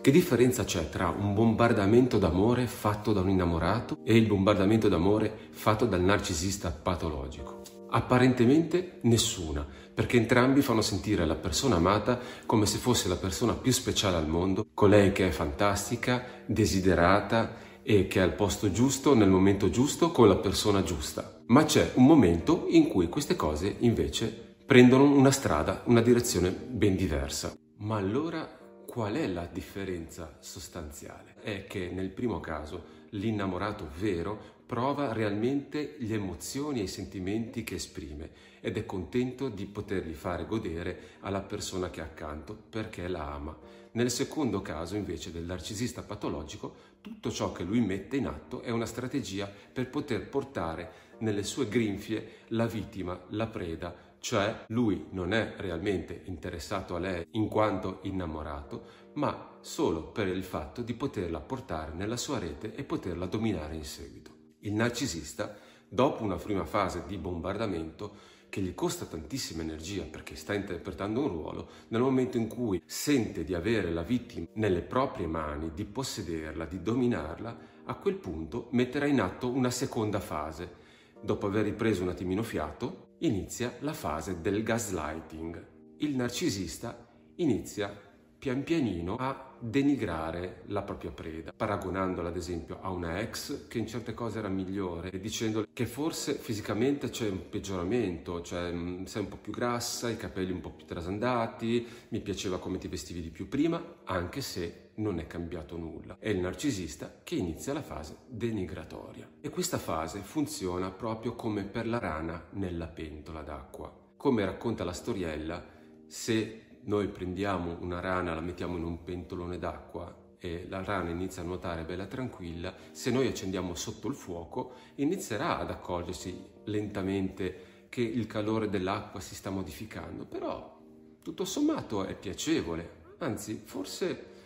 Che 0.00 0.10
differenza 0.10 0.64
c'è 0.64 0.90
tra 0.90 1.08
un 1.08 1.32
bombardamento 1.32 2.18
d'amore 2.18 2.66
fatto 2.66 3.14
da 3.14 3.20
un 3.20 3.30
innamorato 3.30 3.98
e 4.04 4.16
il 4.16 4.26
bombardamento 4.26 4.86
d'amore 4.88 5.48
fatto 5.50 5.86
dal 5.86 6.02
narcisista 6.02 6.70
patologico? 6.70 7.62
Apparentemente 7.88 9.00
nessuna, 9.02 9.66
perché 9.94 10.18
entrambi 10.18 10.60
fanno 10.60 10.82
sentire 10.82 11.24
la 11.24 11.36
persona 11.36 11.76
amata 11.76 12.20
come 12.44 12.66
se 12.66 12.76
fosse 12.76 13.08
la 13.08 13.16
persona 13.16 13.54
più 13.54 13.72
speciale 13.72 14.16
al 14.16 14.28
mondo, 14.28 14.66
colei 14.74 15.10
che 15.12 15.28
è 15.28 15.30
fantastica, 15.30 16.22
desiderata 16.46 17.56
e 17.82 18.06
che 18.08 18.20
è 18.20 18.22
al 18.22 18.34
posto 18.34 18.70
giusto, 18.70 19.14
nel 19.14 19.30
momento 19.30 19.70
giusto, 19.70 20.10
con 20.10 20.28
la 20.28 20.36
persona 20.36 20.82
giusta. 20.82 21.40
Ma 21.46 21.64
c'è 21.64 21.92
un 21.94 22.04
momento 22.04 22.66
in 22.68 22.88
cui 22.88 23.08
queste 23.08 23.36
cose 23.36 23.76
invece 23.80 24.56
prendono 24.66 25.04
una 25.04 25.30
strada, 25.30 25.82
una 25.86 26.02
direzione 26.02 26.50
ben 26.50 26.94
diversa. 26.94 27.54
Ma 27.78 27.96
allora 27.96 28.58
qual 28.98 29.14
è 29.14 29.28
la 29.28 29.46
differenza 29.46 30.38
sostanziale? 30.40 31.36
È 31.40 31.68
che 31.68 31.88
nel 31.88 32.10
primo 32.10 32.40
caso 32.40 33.06
l'innamorato 33.10 33.88
vero 33.96 34.56
prova 34.66 35.12
realmente 35.12 35.94
le 35.98 36.14
emozioni 36.14 36.80
e 36.80 36.82
i 36.82 36.88
sentimenti 36.88 37.62
che 37.62 37.76
esprime 37.76 38.30
ed 38.58 38.76
è 38.76 38.84
contento 38.84 39.50
di 39.50 39.66
poterli 39.66 40.14
fare 40.14 40.46
godere 40.46 41.10
alla 41.20 41.42
persona 41.42 41.90
che 41.90 42.00
ha 42.00 42.06
accanto 42.06 42.60
perché 42.68 43.06
la 43.06 43.34
ama. 43.34 43.56
Nel 43.92 44.10
secondo 44.10 44.62
caso 44.62 44.96
invece 44.96 45.30
del 45.30 45.44
narcisista 45.44 46.02
patologico, 46.02 46.74
tutto 47.00 47.30
ciò 47.30 47.52
che 47.52 47.62
lui 47.62 47.78
mette 47.78 48.16
in 48.16 48.26
atto 48.26 48.62
è 48.62 48.70
una 48.70 48.84
strategia 48.84 49.48
per 49.72 49.90
poter 49.90 50.28
portare 50.28 51.06
nelle 51.18 51.44
sue 51.44 51.68
grinfie 51.68 52.38
la 52.48 52.66
vittima, 52.66 53.16
la 53.28 53.46
preda, 53.46 53.94
cioè 54.20 54.64
lui 54.68 55.06
non 55.10 55.32
è 55.32 55.54
realmente 55.56 56.22
interessato 56.24 56.96
a 56.96 56.98
lei 56.98 57.26
in 57.32 57.48
quanto 57.48 58.00
innamorato, 58.02 59.06
ma 59.14 59.56
solo 59.60 60.10
per 60.10 60.28
il 60.28 60.44
fatto 60.44 60.82
di 60.82 60.94
poterla 60.94 61.40
portare 61.40 61.92
nella 61.92 62.16
sua 62.16 62.38
rete 62.38 62.74
e 62.74 62.84
poterla 62.84 63.26
dominare 63.26 63.74
in 63.74 63.84
seguito. 63.84 64.30
Il 64.60 64.72
narcisista, 64.72 65.56
dopo 65.88 66.22
una 66.22 66.36
prima 66.36 66.64
fase 66.64 67.04
di 67.06 67.16
bombardamento, 67.16 68.36
che 68.48 68.60
gli 68.60 68.74
costa 68.74 69.04
tantissima 69.04 69.62
energia 69.62 70.04
perché 70.04 70.34
sta 70.34 70.54
interpretando 70.54 71.20
un 71.20 71.28
ruolo, 71.28 71.68
nel 71.88 72.00
momento 72.00 72.38
in 72.38 72.48
cui 72.48 72.82
sente 72.86 73.44
di 73.44 73.54
avere 73.54 73.92
la 73.92 74.02
vittima 74.02 74.46
nelle 74.54 74.80
proprie 74.80 75.26
mani, 75.26 75.72
di 75.74 75.84
possederla, 75.84 76.64
di 76.64 76.80
dominarla, 76.82 77.58
a 77.84 77.94
quel 77.94 78.14
punto 78.14 78.68
metterà 78.72 79.06
in 79.06 79.20
atto 79.20 79.50
una 79.50 79.70
seconda 79.70 80.20
fase. 80.20 80.86
Dopo 81.20 81.46
aver 81.46 81.64
ripreso 81.64 82.02
un 82.02 82.10
attimino 82.10 82.42
fiato, 82.42 83.14
inizia 83.18 83.74
la 83.80 83.92
fase 83.92 84.40
del 84.40 84.62
gaslighting. 84.62 85.96
Il 85.98 86.14
narcisista 86.14 87.08
inizia 87.36 88.07
pian 88.38 88.62
pianino 88.62 89.16
a 89.16 89.48
denigrare 89.58 90.62
la 90.66 90.82
propria 90.82 91.10
preda, 91.10 91.52
paragonandola 91.54 92.28
ad 92.28 92.36
esempio 92.36 92.78
a 92.80 92.90
una 92.90 93.18
ex 93.18 93.66
che 93.66 93.78
in 93.78 93.88
certe 93.88 94.14
cose 94.14 94.38
era 94.38 94.48
migliore, 94.48 95.18
dicendo 95.18 95.66
che 95.72 95.86
forse 95.86 96.34
fisicamente 96.34 97.10
c'è 97.10 97.28
un 97.28 97.48
peggioramento, 97.48 98.40
cioè 98.42 98.70
mm, 98.70 99.04
sei 99.04 99.22
un 99.22 99.28
po' 99.28 99.36
più 99.36 99.52
grassa, 99.52 100.08
i 100.08 100.16
capelli 100.16 100.52
un 100.52 100.60
po' 100.60 100.70
più 100.70 100.86
trasandati, 100.86 101.86
mi 102.10 102.20
piaceva 102.20 102.58
come 102.58 102.78
ti 102.78 102.86
vestivi 102.86 103.20
di 103.20 103.30
più 103.30 103.48
prima, 103.48 103.82
anche 104.04 104.40
se 104.40 104.90
non 104.98 105.18
è 105.18 105.26
cambiato 105.26 105.76
nulla. 105.76 106.16
È 106.20 106.28
il 106.28 106.38
narcisista 106.38 107.20
che 107.22 107.34
inizia 107.34 107.72
la 107.72 107.82
fase 107.82 108.18
denigratoria. 108.26 109.28
E 109.40 109.48
questa 109.50 109.78
fase 109.78 110.20
funziona 110.20 110.90
proprio 110.90 111.34
come 111.34 111.64
per 111.64 111.86
la 111.86 111.98
rana 111.98 112.46
nella 112.50 112.86
pentola 112.86 113.42
d'acqua. 113.42 113.92
Come 114.16 114.44
racconta 114.44 114.84
la 114.84 114.92
storiella, 114.92 115.64
se 116.06 116.67
noi 116.88 117.08
prendiamo 117.08 117.76
una 117.80 118.00
rana, 118.00 118.34
la 118.34 118.40
mettiamo 118.40 118.76
in 118.76 118.82
un 118.82 119.04
pentolone 119.04 119.58
d'acqua 119.58 120.26
e 120.38 120.66
la 120.68 120.82
rana 120.82 121.10
inizia 121.10 121.42
a 121.42 121.44
nuotare 121.44 121.84
bella 121.84 122.06
tranquilla, 122.06 122.74
se 122.92 123.10
noi 123.10 123.26
accendiamo 123.26 123.74
sotto 123.74 124.08
il 124.08 124.14
fuoco 124.14 124.72
inizierà 124.96 125.58
ad 125.58 125.70
accorgersi 125.70 126.50
lentamente 126.64 127.86
che 127.88 128.00
il 128.00 128.26
calore 128.26 128.70
dell'acqua 128.70 129.20
si 129.20 129.34
sta 129.34 129.50
modificando, 129.50 130.24
però 130.24 130.78
tutto 131.22 131.44
sommato 131.44 132.04
è 132.04 132.14
piacevole, 132.14 132.90
anzi 133.18 133.60
forse 133.64 134.36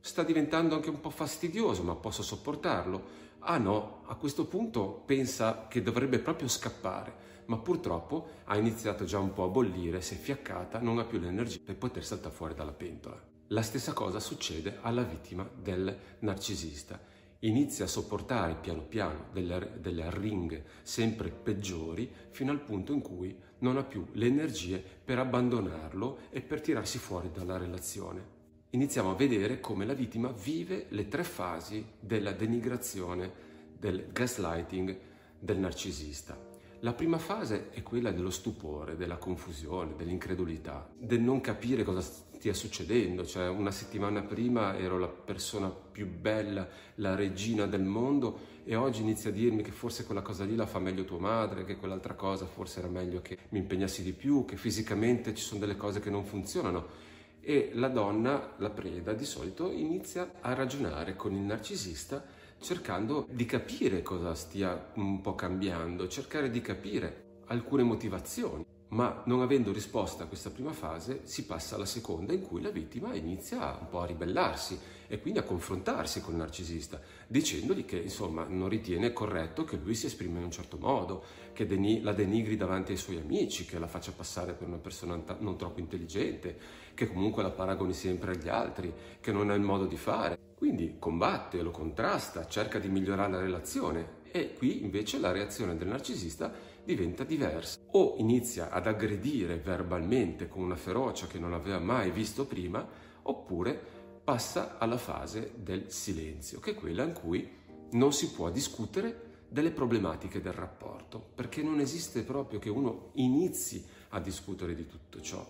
sta 0.00 0.22
diventando 0.22 0.74
anche 0.74 0.90
un 0.90 1.00
po' 1.00 1.10
fastidioso, 1.10 1.82
ma 1.82 1.94
posso 1.94 2.22
sopportarlo. 2.22 3.24
Ah 3.48 3.58
no, 3.58 4.02
a 4.06 4.16
questo 4.16 4.46
punto 4.46 5.02
pensa 5.06 5.66
che 5.68 5.80
dovrebbe 5.80 6.18
proprio 6.18 6.48
scappare 6.48 7.24
ma 7.46 7.58
purtroppo 7.58 8.28
ha 8.44 8.56
iniziato 8.56 9.04
già 9.04 9.18
un 9.18 9.32
po' 9.32 9.44
a 9.44 9.48
bollire, 9.48 10.00
si 10.00 10.14
è 10.14 10.16
fiaccata, 10.16 10.80
non 10.80 10.98
ha 10.98 11.04
più 11.04 11.18
l'energia 11.18 11.60
per 11.64 11.76
poter 11.76 12.04
saltare 12.04 12.34
fuori 12.34 12.54
dalla 12.54 12.72
pentola. 12.72 13.20
La 13.48 13.62
stessa 13.62 13.92
cosa 13.92 14.18
succede 14.18 14.78
alla 14.80 15.02
vittima 15.02 15.48
del 15.54 15.96
narcisista. 16.20 17.00
Inizia 17.40 17.84
a 17.84 17.88
sopportare 17.88 18.56
piano 18.56 18.82
piano 18.82 19.26
delle, 19.32 19.78
delle 19.78 20.04
arringhe 20.04 20.64
sempre 20.82 21.30
peggiori 21.30 22.10
fino 22.30 22.50
al 22.50 22.60
punto 22.60 22.92
in 22.92 23.02
cui 23.02 23.38
non 23.58 23.76
ha 23.76 23.84
più 23.84 24.06
le 24.12 24.26
energie 24.26 24.82
per 25.04 25.18
abbandonarlo 25.18 26.18
e 26.30 26.40
per 26.40 26.60
tirarsi 26.60 26.98
fuori 26.98 27.30
dalla 27.30 27.56
relazione. 27.56 28.35
Iniziamo 28.70 29.12
a 29.12 29.14
vedere 29.14 29.60
come 29.60 29.86
la 29.86 29.94
vittima 29.94 30.32
vive 30.32 30.86
le 30.88 31.06
tre 31.06 31.22
fasi 31.22 31.84
della 32.00 32.32
denigrazione, 32.32 33.32
del 33.78 34.08
gaslighting 34.12 34.98
del 35.38 35.58
narcisista. 35.58 36.36
La 36.80 36.92
prima 36.92 37.18
fase 37.18 37.70
è 37.70 37.82
quella 37.84 38.10
dello 38.10 38.28
stupore, 38.28 38.96
della 38.96 39.18
confusione, 39.18 39.94
dell'incredulità, 39.96 40.90
del 40.98 41.20
non 41.20 41.40
capire 41.40 41.84
cosa 41.84 42.00
stia 42.00 42.52
succedendo. 42.52 43.24
Cioè, 43.24 43.48
una 43.48 43.70
settimana 43.70 44.22
prima 44.22 44.76
ero 44.76 44.98
la 44.98 45.08
persona 45.08 45.68
più 45.70 46.08
bella, 46.08 46.68
la 46.96 47.14
regina 47.14 47.66
del 47.66 47.84
mondo 47.84 48.54
e 48.64 48.74
oggi 48.74 49.00
inizia 49.00 49.30
a 49.30 49.32
dirmi 49.32 49.62
che 49.62 49.70
forse 49.70 50.04
quella 50.04 50.22
cosa 50.22 50.44
lì 50.44 50.56
la 50.56 50.66
fa 50.66 50.80
meglio 50.80 51.04
tua 51.04 51.20
madre, 51.20 51.64
che 51.64 51.76
quell'altra 51.76 52.14
cosa 52.14 52.46
forse 52.46 52.80
era 52.80 52.88
meglio 52.88 53.22
che 53.22 53.38
mi 53.50 53.60
impegnassi 53.60 54.02
di 54.02 54.12
più, 54.12 54.44
che 54.44 54.56
fisicamente 54.56 55.34
ci 55.36 55.44
sono 55.44 55.60
delle 55.60 55.76
cose 55.76 56.00
che 56.00 56.10
non 56.10 56.24
funzionano. 56.24 57.14
E 57.48 57.70
la 57.74 57.86
donna, 57.86 58.54
la 58.56 58.70
preda, 58.70 59.12
di 59.12 59.24
solito 59.24 59.70
inizia 59.70 60.32
a 60.40 60.52
ragionare 60.52 61.14
con 61.14 61.32
il 61.32 61.42
narcisista 61.42 62.20
cercando 62.58 63.24
di 63.30 63.44
capire 63.44 64.02
cosa 64.02 64.34
stia 64.34 64.90
un 64.94 65.20
po' 65.20 65.36
cambiando, 65.36 66.08
cercare 66.08 66.50
di 66.50 66.60
capire 66.60 67.42
alcune 67.46 67.84
motivazioni. 67.84 68.66
Ma 68.96 69.20
non 69.26 69.42
avendo 69.42 69.74
risposta 69.74 70.24
a 70.24 70.26
questa 70.26 70.48
prima 70.48 70.72
fase, 70.72 71.20
si 71.24 71.44
passa 71.44 71.74
alla 71.74 71.84
seconda 71.84 72.32
in 72.32 72.40
cui 72.40 72.62
la 72.62 72.70
vittima 72.70 73.14
inizia 73.14 73.76
un 73.78 73.90
po' 73.90 74.00
a 74.00 74.06
ribellarsi 74.06 74.78
e 75.06 75.20
quindi 75.20 75.38
a 75.38 75.42
confrontarsi 75.42 76.22
con 76.22 76.32
il 76.32 76.38
narcisista, 76.38 76.98
dicendogli 77.26 77.84
che 77.84 77.98
insomma 77.98 78.46
non 78.48 78.70
ritiene 78.70 79.12
corretto 79.12 79.64
che 79.64 79.76
lui 79.76 79.94
si 79.94 80.06
esprima 80.06 80.38
in 80.38 80.44
un 80.44 80.50
certo 80.50 80.78
modo, 80.78 81.22
che 81.52 81.68
la 82.00 82.14
denigri 82.14 82.56
davanti 82.56 82.92
ai 82.92 82.96
suoi 82.96 83.18
amici, 83.18 83.66
che 83.66 83.78
la 83.78 83.86
faccia 83.86 84.12
passare 84.12 84.54
per 84.54 84.66
una 84.66 84.78
persona 84.78 85.22
non 85.40 85.58
troppo 85.58 85.80
intelligente, 85.80 86.58
che 86.94 87.06
comunque 87.06 87.42
la 87.42 87.50
paragoni 87.50 87.92
sempre 87.92 88.32
agli 88.32 88.48
altri, 88.48 88.90
che 89.20 89.30
non 89.30 89.50
ha 89.50 89.54
il 89.54 89.60
modo 89.60 89.84
di 89.84 89.98
fare. 89.98 90.38
Quindi 90.56 90.96
combatte, 90.98 91.60
lo 91.60 91.70
contrasta, 91.70 92.46
cerca 92.46 92.78
di 92.78 92.88
migliorare 92.88 93.30
la 93.30 93.40
relazione 93.40 94.15
e 94.30 94.54
qui 94.54 94.82
invece 94.82 95.18
la 95.18 95.32
reazione 95.32 95.76
del 95.76 95.88
narcisista 95.88 96.52
diventa 96.84 97.24
diversa. 97.24 97.78
O 97.92 98.16
inizia 98.18 98.70
ad 98.70 98.86
aggredire 98.86 99.56
verbalmente 99.56 100.48
con 100.48 100.62
una 100.62 100.76
ferocia 100.76 101.26
che 101.26 101.38
non 101.38 101.52
aveva 101.52 101.78
mai 101.78 102.10
visto 102.10 102.46
prima, 102.46 102.86
oppure 103.22 103.94
passa 104.22 104.78
alla 104.78 104.98
fase 104.98 105.52
del 105.56 105.90
silenzio, 105.90 106.60
che 106.60 106.72
è 106.72 106.74
quella 106.74 107.02
in 107.02 107.12
cui 107.12 107.48
non 107.92 108.12
si 108.12 108.30
può 108.30 108.50
discutere 108.50 109.44
delle 109.48 109.70
problematiche 109.70 110.40
del 110.40 110.52
rapporto, 110.52 111.24
perché 111.34 111.62
non 111.62 111.80
esiste 111.80 112.22
proprio 112.22 112.58
che 112.58 112.68
uno 112.68 113.10
inizi 113.14 113.84
a 114.10 114.20
discutere 114.20 114.74
di 114.74 114.86
tutto 114.86 115.20
ciò. 115.20 115.46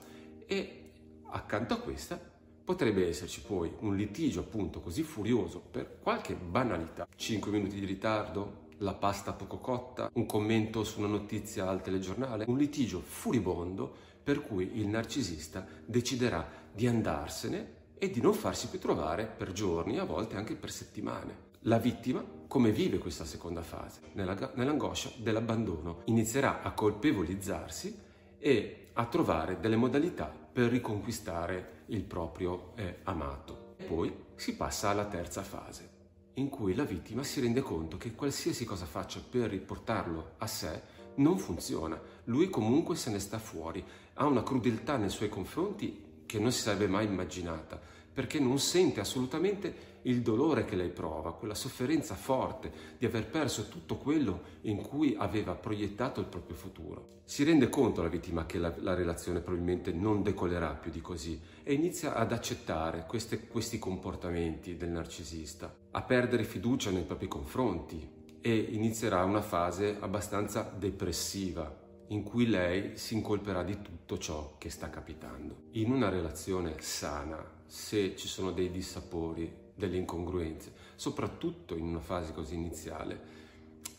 E 0.47 0.93
accanto 1.31 1.75
a 1.75 1.79
questa 1.79 2.35
Potrebbe 2.67 3.07
esserci 3.07 3.43
poi 3.43 3.71
un 3.83 3.95
litigio 3.95 4.41
appunto 4.41 4.81
così 4.81 5.05
furioso 5.05 5.61
per 5.61 6.01
qualche 6.03 6.35
banalità, 6.35 7.07
5 7.15 7.53
minuti 7.53 7.79
di 7.79 7.87
ritardo, 7.87 8.66
la 8.79 8.95
pasta 8.95 9.33
poco 9.33 9.59
cotta, 9.59 10.11
un 10.15 10.27
commento 10.27 10.85
su 10.85 10.99
una 10.99 11.09
notizia 11.09 11.69
al 11.69 11.83
telegiornale, 11.83 12.45
un 12.49 12.57
litigio 12.59 13.01
furibondo 13.01 14.05
per 14.23 14.41
cui 14.41 14.79
il 14.79 14.89
narcisista 14.89 15.67
deciderà 15.85 16.47
di 16.73 16.87
andarsene 16.87 17.75
e 17.99 18.11
di 18.11 18.21
non 18.21 18.35
farsi 18.35 18.69
più 18.69 18.79
trovare 18.79 19.25
per 19.27 19.53
giorni, 19.53 19.99
a 19.99 20.05
volte 20.05 20.37
anche 20.37 20.55
per 20.57 20.71
settimane. 20.71 21.45
La 21.61 21.79
vittima, 21.79 22.25
come 22.47 22.71
vive 22.71 22.99
questa 22.99 23.25
seconda 23.25 23.63
fase? 23.63 24.01
Nella, 24.13 24.53
nell'angoscia 24.55 25.11
dell'abbandono, 25.17 26.03
inizierà 26.05 26.63
a 26.63 26.73
colpevolizzarsi 26.73 27.99
e 28.39 28.89
a 28.93 29.07
trovare 29.07 29.59
delle 29.59 29.77
modalità 29.77 30.27
per 30.27 30.71
riconquistare 30.71 31.85
il 31.87 32.03
proprio 32.03 32.73
eh, 32.77 32.99
amato. 33.05 33.75
Poi 33.87 34.15
si 34.37 34.55
passa 34.57 34.91
alla 34.91 35.07
terza 35.07 35.43
fase, 35.43 35.96
in 36.39 36.49
cui 36.49 36.75
la 36.75 36.85
vittima 36.85 37.23
si 37.23 37.41
rende 37.41 37.61
conto 37.61 37.97
che 37.97 38.15
qualsiasi 38.15 38.65
cosa 38.65 38.85
faccia 38.85 39.21
per 39.29 39.51
riportarlo 39.51 40.35
a 40.39 40.47
sé 40.47 40.95
non 41.17 41.39
funziona. 41.39 41.99
Lui 42.25 42.51
comunque 42.51 42.97
se 42.97 43.11
ne 43.11 43.19
sta 43.19 43.39
fuori, 43.39 43.83
ha 44.15 44.27
una 44.27 44.43
crudeltà 44.43 44.97
nei 44.97 45.09
suoi 45.09 45.29
confronti 45.29 46.23
che 46.27 46.39
non 46.39 46.53
si 46.53 46.61
sarebbe 46.61 46.89
mai 46.89 47.07
immaginata, 47.07 47.81
perché 48.17 48.41
non 48.41 48.59
sente 48.59 49.01
assolutamente 49.01 50.01
il 50.05 50.23
dolore 50.23 50.65
che 50.65 50.75
lei 50.75 50.89
prova, 50.89 51.35
quella 51.35 51.55
sofferenza 51.55 52.15
forte 52.15 52.73
di 52.97 53.05
aver 53.05 53.27
perso 53.27 53.69
tutto 53.69 53.99
quello 53.99 54.41
in 54.63 54.81
cui 54.81 55.15
aveva 55.19 55.53
proiettato 55.53 56.21
il 56.21 56.27
proprio 56.27 56.57
futuro. 56.57 57.21
Si 57.27 57.45
rende 57.45 57.69
conto 57.69 58.01
la 58.01 58.09
vittima 58.09 58.47
che 58.47 58.57
la, 58.57 58.73
la 58.79 58.95
relazione 58.95 59.41
probabilmente 59.41 59.93
non 59.93 60.23
decolerà 60.23 60.73
più 60.73 60.91
di 60.91 61.03
così 61.03 61.39
e 61.63 61.75
inizia 61.75 62.15
ad 62.15 62.33
accettare 62.33 63.05
queste, 63.07 63.49
questi 63.49 63.79
comportamenti 63.79 64.79
del 64.79 64.89
narcisista, 64.89 65.77
a 65.91 66.01
perdere 66.01 66.45
fiducia 66.45 66.91
nei 66.91 67.03
propri 67.03 67.29
confronti 67.29 68.39
e 68.41 68.57
inizierà 68.57 69.25
una 69.25 69.43
fase 69.43 69.99
abbastanza 70.01 70.63
depressiva 70.63 71.85
in 72.09 72.23
cui 72.23 72.47
lei 72.47 72.97
si 72.97 73.13
incolperà 73.13 73.63
di 73.63 73.83
tutto 73.83 74.17
ciò 74.17 74.55
che 74.57 74.71
sta 74.71 74.89
capitando. 74.89 75.65
In 75.73 75.91
una 75.91 76.09
relazione 76.09 76.77
sana, 76.79 77.56
se 77.67 78.17
ci 78.17 78.29
sono 78.29 78.53
dei 78.53 78.71
dissapori, 78.71 79.53
delle 79.75 79.97
incongruenze, 79.97 80.73
soprattutto 80.95 81.77
in 81.77 81.87
una 81.87 82.01
fase 82.01 82.33
così 82.33 82.55
iniziale, 82.55 83.35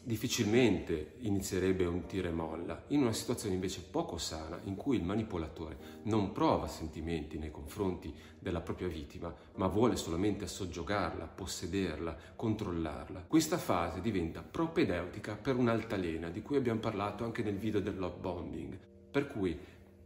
difficilmente 0.08 1.16
inizierebbe 1.20 1.86
un 1.86 2.06
tira 2.06 2.30
e 2.30 2.32
molla. 2.32 2.86
In 2.88 3.02
una 3.02 3.12
situazione 3.12 3.56
invece 3.56 3.82
poco 3.82 4.18
sana, 4.18 4.58
in 4.64 4.76
cui 4.76 4.96
il 4.96 5.04
manipolatore 5.04 6.02
non 6.04 6.32
prova 6.32 6.68
sentimenti 6.68 7.38
nei 7.38 7.52
confronti 7.52 8.14
della 8.40 8.62
propria 8.62 8.88
vittima, 8.88 9.36
ma 9.56 9.68
vuole 9.68 9.98
solamente 9.98 10.48
soggiogarla, 10.48 11.26
possederla, 11.26 12.18
controllarla, 12.38 13.26
questa 13.28 13.58
fase 13.58 14.00
diventa 14.00 14.42
propedeutica 14.42 15.36
per 15.36 15.58
un'altalena, 15.58 16.30
di 16.30 16.42
cui 16.42 16.56
abbiamo 16.56 16.80
parlato 16.80 17.26
anche 17.26 17.44
nel 17.44 17.58
video 17.58 17.82
del 17.82 18.00
love 18.00 18.18
bombing, 18.22 18.80
per 19.12 19.28
cui 19.28 19.60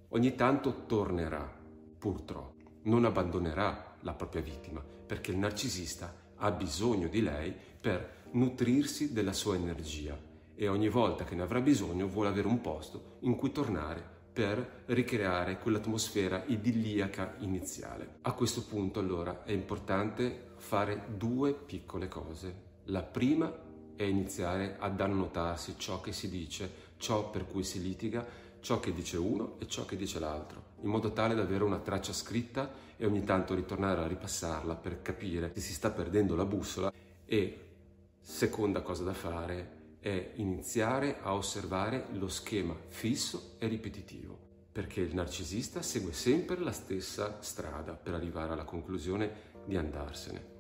ogni 0.10 0.34
tanto 0.34 0.86
tornerà, 0.88 1.60
purtroppo, 2.00 2.61
non 2.84 3.06
abbandonerà 3.06 3.98
la 4.02 4.14
propria 4.14 4.42
vittima, 4.42 4.82
perché 4.82 5.32
il 5.32 5.38
narcisista 5.38 6.14
ha 6.36 6.52
bisogno 6.52 7.08
di 7.08 7.22
lei 7.22 7.54
per 7.80 8.20
nutrirsi 8.32 9.14
della 9.14 9.34
sua 9.34 9.56
energia 9.56 10.18
e 10.56 10.68
ogni 10.68 10.90
volta 10.90 11.24
che 11.24 11.36
ne 11.36 11.42
avrà 11.42 11.60
bisogno 11.60 12.08
vuole 12.08 12.30
avere 12.30 12.48
un 12.48 12.62
posto 12.62 13.18
in 13.22 13.36
cui 13.36 13.52
tornare 13.52 14.20
per 14.32 14.84
ricreare 14.86 15.60
quell'atmosfera 15.60 16.44
idilliaca 16.46 17.36
iniziale. 17.40 18.20
A 18.22 18.34
questo 18.34 18.64
punto 18.64 19.00
allora 19.00 19.44
è 19.44 19.52
importante 19.52 20.54
fare 20.58 21.06
due 21.18 21.54
piccole 21.54 22.08
cose. 22.08 22.70
La 22.86 23.04
prima 23.04 23.52
è 23.96 24.04
iniziare 24.04 24.78
ad 24.80 25.00
annotarsi 25.02 25.76
ciò 25.78 26.00
che 26.00 26.14
si 26.14 26.30
dice, 26.30 26.72
ciò 26.98 27.30
per 27.30 27.46
cui 27.46 27.64
si 27.64 27.82
litiga, 27.82 28.26
ciò 28.62 28.80
che 28.80 28.94
dice 28.94 29.18
uno 29.18 29.56
e 29.60 29.68
ciò 29.68 29.86
che 29.86 29.98
dice 29.98 30.20
l'altro, 30.20 30.64
in 30.82 30.90
modo 30.90 31.12
tale 31.12 31.36
da 31.36 31.42
avere 31.42 31.64
una 31.64 31.80
traccia 31.80 32.14
scritta 32.14 32.72
e 32.96 33.06
ogni 33.06 33.24
tanto 33.24 33.54
ritornare 33.54 34.02
a 34.02 34.08
ripassarla 34.08 34.76
per 34.76 35.02
capire 35.02 35.52
se 35.54 35.60
si 35.60 35.74
sta 35.74 35.90
perdendo 35.90 36.36
la 36.36 36.46
bussola 36.46 36.94
e 37.26 37.60
seconda 38.20 38.82
cosa 38.82 39.04
da 39.04 39.14
fare 39.14 39.80
è 40.00 40.32
iniziare 40.36 41.18
a 41.22 41.34
osservare 41.34 42.08
lo 42.14 42.28
schema 42.28 42.76
fisso 42.88 43.56
e 43.60 43.68
ripetitivo 43.68 44.50
perché 44.72 45.02
il 45.02 45.14
narcisista 45.14 45.82
segue 45.82 46.14
sempre 46.14 46.58
la 46.58 46.72
stessa 46.72 47.38
strada 47.42 47.94
per 47.94 48.14
arrivare 48.14 48.54
alla 48.54 48.64
conclusione 48.64 49.50
di 49.66 49.76
andarsene. 49.76 50.51